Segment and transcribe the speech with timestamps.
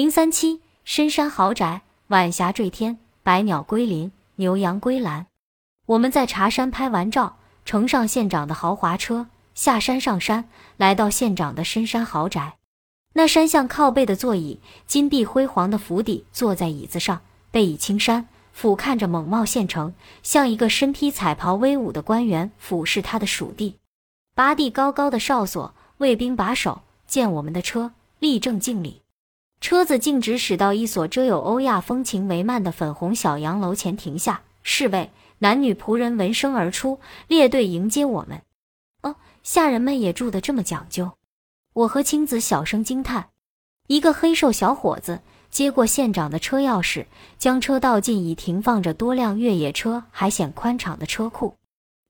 [0.00, 5.26] 零三七深山豪宅，晚霞坠天，百鸟归林，牛羊归栏。
[5.84, 12.56] 我们在茶山拍完照，乘上县长的豪华车，下山上山，来到县长的深山豪宅。
[13.12, 17.20] 那山向靠背的座椅，金碧辉煌的府邸，坐在椅子上，
[17.50, 19.92] 背倚青山，俯瞰着猛茂县城，
[20.22, 23.76] 像一个身披彩袍威武的官员俯视他的属地。
[24.34, 29.02] 拔地高高的哨所，卫兵把守，见我们的车，立正敬礼。
[29.60, 35.10] 车子径直驶到一所遮有欧亚风情帷幔的粉红小洋楼前停下，侍卫、
[35.40, 38.40] 男女仆人闻声而出，列队迎接我们。
[39.02, 41.12] 哦，下人们也住得这么讲究。
[41.74, 43.28] 我和青子小声惊叹。
[43.86, 45.20] 一个黑瘦小伙子
[45.50, 47.04] 接过县长的车钥匙，
[47.38, 51.54] 将车倒进已停放着多辆越野车还显宽敞的车库。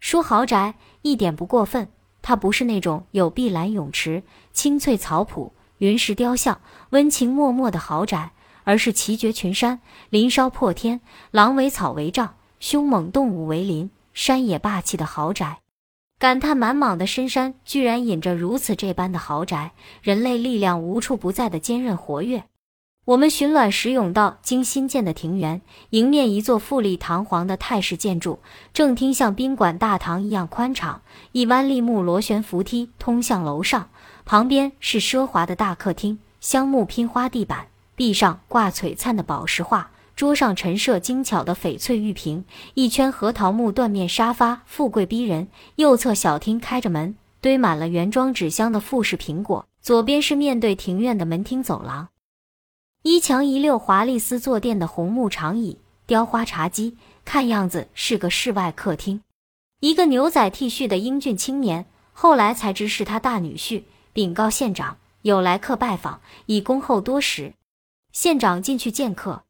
[0.00, 1.88] 说豪宅一点不过分，
[2.22, 5.52] 它不是那种有碧蓝泳池、青翠草圃。
[5.78, 8.32] 云石雕像，温情脉脉的豪宅，
[8.64, 9.80] 而是奇绝群山，
[10.10, 15.58] 林梢破天，狼尾草为帐，凶猛动物为邻，山野霸气的豪宅。
[16.18, 22.44] 感叹满莽的深山居然隐着如此这般的豪宅，人类力量无处不在的坚韧活跃。
[23.04, 28.40] 我们寻卵石甬道经新建的庭园，迎面一座富丽堂皇的泰式建筑，
[28.72, 33.90] 正厅像宾馆大堂一样宽敞，一弯立木螺旋扶梯通向楼上。
[34.26, 45.46] 旁边是奢华的大客厅，香木拼花地板，壁上挂璀璨的宝石画，桌上陈设精巧的翡翠玉瓶，一圈核桃木缎面沙发，富贵逼人。
[45.76, 49.64] 右侧小厅开着门，堆满了原装纸箱的富士苹果。
[49.80, 52.08] 左边是面对庭院的门厅走廊，
[53.04, 59.22] 一墙一溜华丽丝坐垫的红木长椅，雕花茶几，看样子是个室外客厅。
[59.78, 63.84] 一个牛仔 T 恤的英俊青年，后来才知是他大女婿。
[64.16, 67.52] 禀告县长，有来客拜访，已恭候多时。
[68.12, 69.42] 县长进去见客。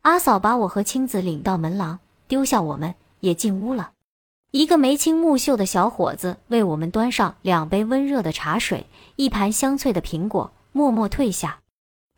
[0.00, 3.90] 阿嫂把我和青子领到门廊，丢下我们也进屋了。
[4.52, 8.86] 一个眉清目秀的小伙子为我们端上两杯温热的茶水，
[9.16, 11.58] 一盘香脆的苹果，默默退下。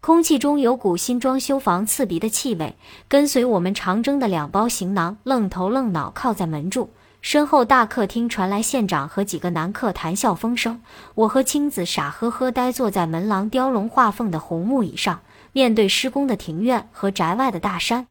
[0.01, 2.77] 空气中有股新装修房刺鼻的气味。
[3.09, 6.91] 跟随我们长征的两包行囊，愣头愣脑靠在门柱。
[7.21, 10.81] 身后大客厅传来县长和几个男客谈笑风生，
[11.15, 15.21] 我和青子傻呵呵呆坐在门廊雕龙画凤的红木椅上，
[15.53, 18.07] 面对施工的庭院和宅外的大山。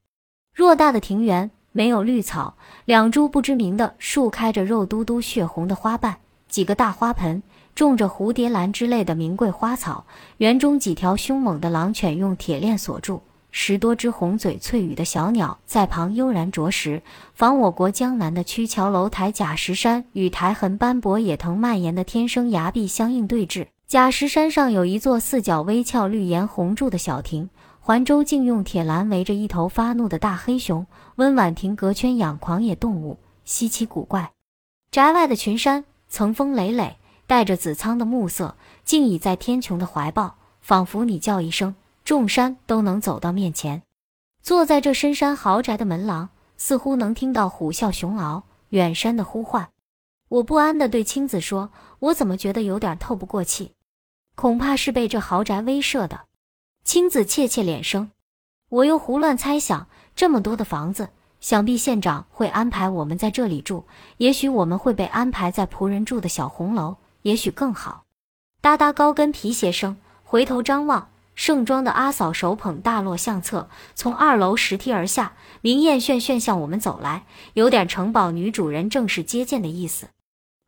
[0.56, 6.18] 偌大的庭园没有绿草，两株不知名的树开着肉嘟嘟、血红的花瓣，
[6.50, 7.42] 几个大花盆
[7.74, 10.06] 种着蝴蝶兰之类的名贵花草。
[10.38, 13.24] 园中几条凶猛的狼犬用铁链锁住。
[13.60, 17.02] 十多只红嘴翠羽的小鸟在旁悠然啄食，
[17.34, 23.66] 仿我国江南的曲桥楼台假石山与苔痕斑驳、野藤蔓延的天生崖壁相应对峙。
[23.88, 30.86] 假石山上有一座四角微翘、绿檐红柱的小亭，环周竟用铁栏围着一头发怒的大黑熊。
[31.16, 34.34] 温婉亭隔圈养狂野动物，稀奇古怪。
[34.92, 41.74] 宅外的群山层峰累累，带着紫苍的暮色，竟倚在天穹的怀抱，仿佛你叫一声。
[42.08, 43.84] 众山都能走到面前，
[44.42, 49.68] 坐在这深山豪宅的门廊，似乎能听到虎啸熊嗷、远山的呼唤。
[50.30, 51.70] 我不安地对青子说
[52.00, 53.74] ：“我怎么觉得有点透不过气？
[54.36, 56.22] 恐怕是被这豪宅威慑的。”
[56.86, 58.10] 青子怯怯脸生。
[58.70, 61.10] 我又胡乱猜想：这么多的房子，
[61.42, 63.84] 想必县长会安排我们在这里住。
[64.16, 68.06] 也许我们会被安排在仆人住的小红楼，也许更好。
[68.62, 71.10] 哒哒高跟皮鞋声，回头张望。
[71.38, 80.08] 盛装的阿嫂手捧大摞相册，从二楼拾梯而下，明艳炫炫向我们走来，有点城堡女主人正式接见的意思。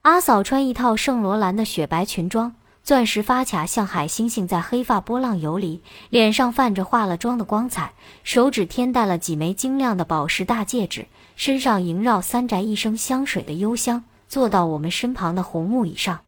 [0.03, 2.53] 阿嫂穿一套圣罗兰的雪白裙装，
[2.84, 5.81] 钻石发卡像海星星在黑发波浪游离，
[6.12, 7.94] 脸上泛着化了妆的光彩，
[8.24, 16.19] 手指添戴了几枚晶亮的宝石大戒指，身上萦绕三宅一生香水的幽香，坐到我们身旁的红木椅上，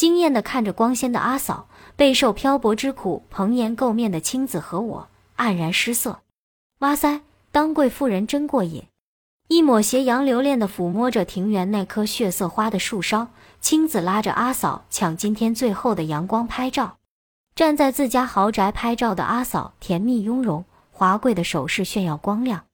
[0.00, 1.68] 惊艳地看着光鲜的阿嫂。
[1.94, 6.20] 备受漂泊之苦、蓬颜垢面的青子和我黯然失色。
[6.78, 7.20] 哇塞，
[7.52, 8.84] 当贵妇人真过瘾！
[9.48, 13.28] 一抹斜阳留恋地抚摸着庭园那棵血色花的树梢，
[13.60, 16.96] 青子拉着阿嫂抢今天最后的阳光拍照。
[17.54, 22.64] 站在自家豪宅拍照的阿嫂，甜蜜雍容，华贵的首饰炫耀光亮。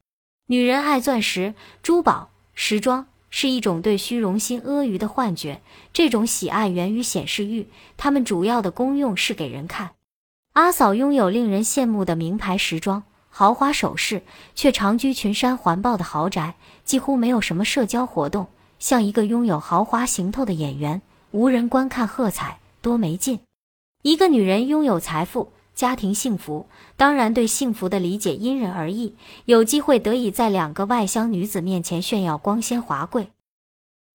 [0.47, 3.09] 女人爱钻石、珠宝、时装。
[3.39, 5.61] 是一种对虚荣心阿谀的幻觉，
[5.93, 7.69] 这种喜爱源于显示欲，
[7.99, 9.91] 它们主要的功用是给人看。
[10.55, 14.23] 阿嫂拥有令人羡慕的名牌时装、豪华首饰，
[14.55, 18.47] 却长居群山环抱的豪宅，几乎没有什么社交活动，
[18.79, 21.03] 像一个拥有豪华行头的演员，
[21.33, 23.41] 无人观看喝彩，多没劲。
[24.01, 26.67] 一个女人拥有财富，家庭幸福。
[26.97, 29.15] 当然，对幸福的理解因人而异。
[29.45, 33.31] 有机会得以在两个外乡女子面前炫耀光鲜华贵，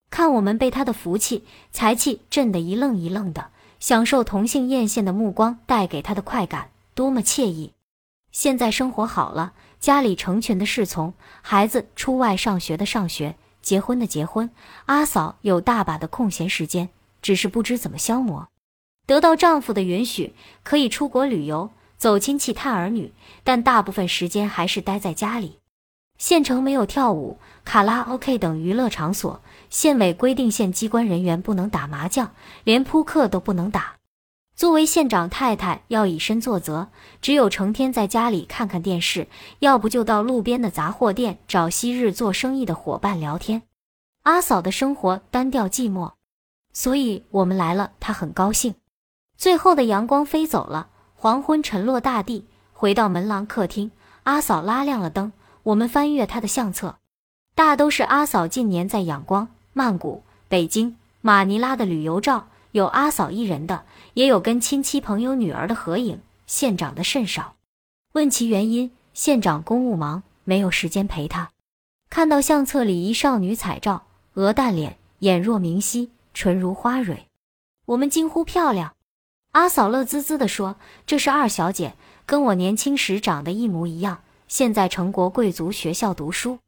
[0.10, 7.72] 看我们被他的福气、财气震得一愣一愣的，享受同性艳羡的目光带给他的快感，多么惬意！
[8.32, 14.50] 现在生活好了，家里成群的侍从，孩子出外上学的上学，结婚的结婚，
[14.88, 16.90] 阿嫂有大把的空闲时间，
[17.22, 18.48] 只是不知怎么消磨。
[19.12, 23.12] 得到丈夫的允许，可以出国旅游、走亲戚、探儿女，
[23.44, 25.60] 但大部分时间还是待在家里。
[26.18, 33.96] 县城没有跳舞、卡拉 OK 等娱乐场所，县委规定县机关人员不能打麻将，连扑克都不能打。
[34.56, 36.88] 作为县长太太，要以身作则，
[37.22, 39.28] 只有成天在家里看看电视，
[39.60, 43.64] 要不就到路边的杂货店找昔日做生意的伙伴聊天。
[44.24, 46.14] 阿嫂的生活单调寂寞，
[46.72, 48.74] 所以我们来了，她很高兴。
[49.42, 52.46] 最后的阳光飞走了，黄昏沉落大地。
[52.74, 53.90] 回到门廊客厅，
[54.22, 55.34] 阿嫂拉亮了灯。
[55.64, 56.98] 我们翻阅她的相册，
[57.56, 63.84] 大都是阿嫂近年在仰光、曼谷、北京、马尼拉的旅游照，有阿嫂一人的，
[64.14, 66.22] 也有跟亲戚朋友女儿的合影。
[66.46, 67.56] 县长的甚少。
[68.12, 71.50] 问其原因，县长公务忙，没有时间陪她。
[72.12, 74.04] 看到相册里一少女彩照，
[74.36, 77.26] 鹅蛋脸，眼若明溪，唇如花蕊，
[77.88, 78.94] 我们惊呼漂亮。
[79.52, 81.96] 阿嫂乐滋滋地说：“这是二小姐，
[82.26, 84.22] 跟我年轻时长得一模一样。
[84.48, 86.60] 现在成国贵族学校读书。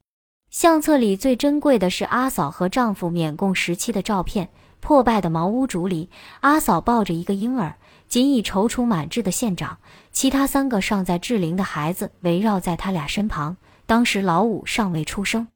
[0.50, 4.50] 相册里最珍贵的是阿嫂和丈夫缅共时期的照片。
[4.82, 6.10] 破败的茅屋竹篱，
[6.42, 7.78] 阿嫂抱着一个婴儿，
[8.10, 9.78] 仅以踌躇满志的县长，
[10.12, 13.56] 其他三个尚在稚龄的孩子围绕在他俩身旁。
[13.86, 15.48] 当时老五尚未出生。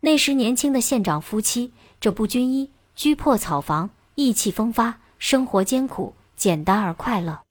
[0.00, 7.42] 那时年轻的县长夫妻，这不军衣，居破草房，意气风发，生活艰苦。”简单而快乐。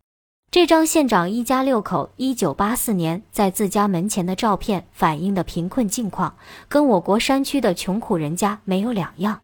[0.50, 6.36] 这张县长一家六口一九八四年在自家门前的照片，反映的贫困境况，
[6.68, 9.42] 跟我国山区的穷苦人家没有两样。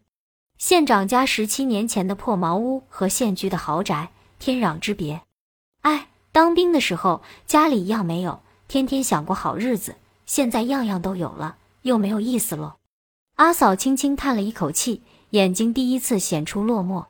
[0.58, 4.10] 县长家十七年前的破茅屋和现居的豪宅，
[4.40, 5.22] 天壤之别。
[5.82, 9.94] 哎，当兵的时候家里一样没有，天天想过好日子，
[10.26, 12.78] 现在样样都有了，又没有意思喽。
[13.36, 17.04] 阿嫂轻轻叹了一口气，眼睛第一次显出落寞。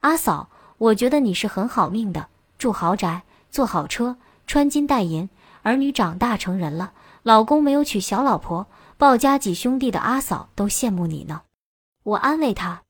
[0.00, 0.49] 阿嫂。
[0.80, 4.16] 我觉得你是很好命的，住豪宅，坐好车，
[4.46, 5.28] 穿金戴银，
[5.60, 8.66] 儿女长大成人了，老公没有娶小老婆，
[8.96, 11.42] 鲍家几兄弟的阿嫂都羡慕你呢。
[12.02, 12.84] 我安慰他，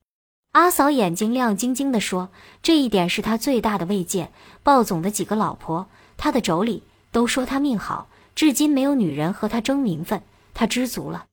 [0.53, 2.29] 阿嫂眼睛亮晶晶地说
[2.63, 4.31] ：“这一点是他最大的慰藉。
[4.63, 8.07] 鲍总的几个老婆，他的妯娌都说他命好，
[8.37, 10.23] 至今没有女人和他争名分，
[10.55, 11.27] 他知足了。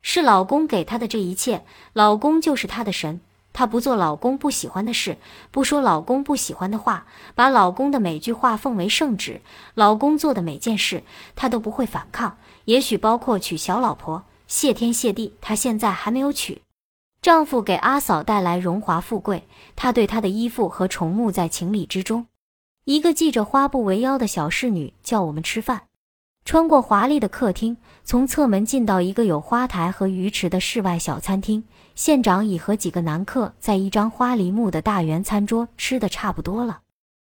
[0.00, 3.20] 是老公给他的这一切，老公就是他的神。”
[3.58, 5.18] 她不做老公不喜欢的事，
[5.50, 9.40] 不说老公不喜欢的话，把老公的每句话奉为圣旨。
[9.74, 11.02] 老公做的每件事，
[11.34, 12.38] 她都不会反抗。
[12.66, 16.62] 也许包括娶小老婆，谢天谢地，她现在还没有娶。
[17.20, 22.28] 丈夫给阿嫂带来荣华富贵，她对他的依附和宠慕在情理之中。
[22.84, 25.87] 一个系着花布围腰的小侍女叫我们吃饭。
[26.48, 31.62] 穿过华丽的客厅，从侧门进到一个有花台和鱼池的室外小餐厅。
[31.94, 36.80] 县长已和几个男客在一张花梨木的大圆餐桌吃的差不多了，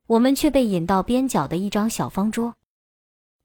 [0.07, 2.57] 我们却被引到边角的一张小方桌。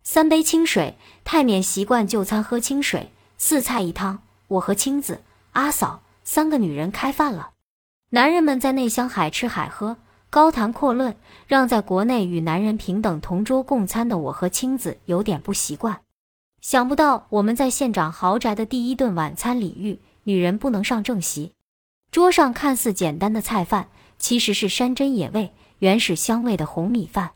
[0.03, 3.09] 三杯清水，太免习惯就餐喝清水。
[3.37, 4.19] 四菜一汤，
[4.49, 5.21] 我和青子、
[5.53, 7.51] 阿嫂三个女人开饭了。
[8.09, 9.95] 男人们在内乡海吃海喝。
[10.31, 15.99] 高谈阔论，让在国内与男人平等同桌共餐的我和青子有点不习惯。
[16.61, 21.51] 想不到我们在县长豪宅的第一顿晚餐礼遇，女人不能上正席。
[22.11, 27.31] 桌上看似简单的菜饭，其实是山珍野味、原始香味的红米饭。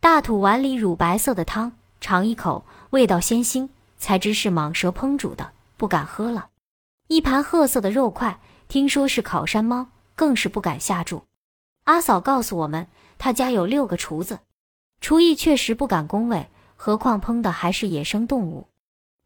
[0.00, 6.50] 大土碗里乳白色的汤，尝一口，味道鲜腥，才知是蟒蛇烹煮的，不敢喝了。
[7.08, 11.24] 一盘褐色的肉块，听说是烤山猫，更是不敢下注。
[11.88, 14.40] 阿嫂告诉我们，他家有六个厨子，
[15.00, 18.66] 厨艺确实不敢恭维，何况烹的还是野生动物。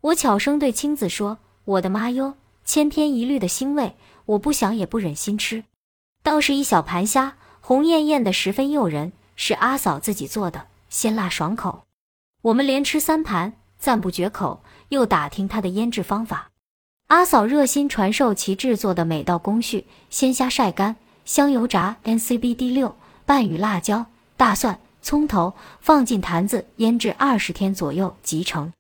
[0.01, 5.65] 我悄声对青子说：“我的妈哟，千篇一律的腥味，我不想也不忍心吃。
[6.23, 11.83] 倒是一小盘虾，红艳艳的，十分诱人，是阿嫂自己做的，鲜辣爽口。
[12.43, 16.53] 我们连吃三盘，赞不绝口，又打听他的腌制方法。
[17.09, 28.73] 阿嫂热心传授其制作的每道工序：鲜虾晒干。”香油炸，NCBD 六拌与辣椒、大蒜、葱头，放进坛子腌制二十天左右即成。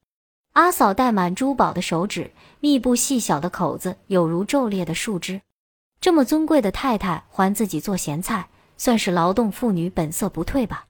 [0.52, 2.30] 阿嫂戴满珠宝的手指，
[2.60, 5.40] 密布细小的口子，有如皱裂的树枝。
[6.00, 10.86] 这么尊贵的太太还自己做咸菜，算是劳动妇女本色不退吧？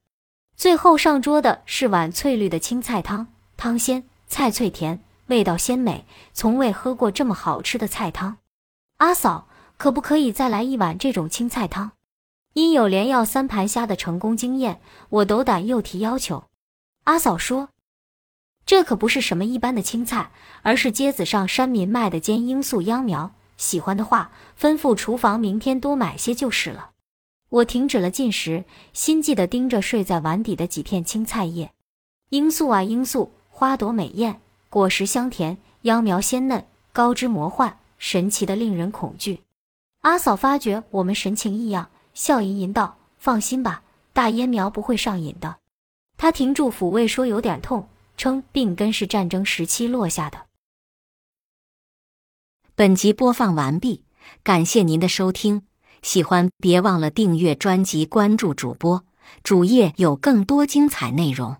[0.56, 8.38] 最后上桌的是碗翠绿的青菜汤，汤鲜，菜脆甜，味道鲜美，从未喝过这么好吃的菜汤。
[8.96, 9.46] 阿嫂，
[9.82, 11.90] 可不可以再来一碗这种青菜汤？
[12.52, 16.44] 因有连要三盘虾的成功经验，我斗胆又提要求。
[17.02, 17.70] 阿嫂说
[18.64, 20.30] ：“这可不是什么一般的青菜，
[20.62, 23.34] 而是街子上山民卖的尖罂粟秧苗。
[23.56, 26.90] 喜欢的话，吩咐厨房明天多买些就是了。”
[27.50, 28.62] 我停止了进食，
[28.92, 31.72] 心悸地盯着睡在碗底的几片青菜叶。
[32.30, 39.40] 罂粟啊罂粟，花朵美艳，果实香甜，秧苗鲜嫩，高枝魔幻，神奇的令人恐惧。
[40.02, 43.82] 阿嫂发觉我们神情异样，笑吟吟道：“放心吧，
[44.12, 45.58] 大烟苗不会上瘾的。”
[46.18, 50.46] 他停住抚慰，说有点痛，称病根是战争时期落下的。
[52.74, 54.04] 本集播放完毕，
[54.42, 55.62] 感谢您的收听。
[56.02, 59.04] 喜欢别忘了订阅专辑，关注主播
[59.44, 61.58] 主页有更多精彩内容。